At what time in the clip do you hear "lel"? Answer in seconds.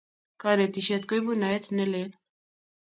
1.91-2.11